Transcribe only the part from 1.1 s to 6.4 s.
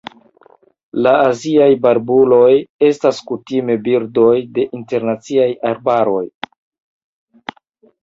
aziaj barbuloj estas kutime birdoj de internaj arbaroj.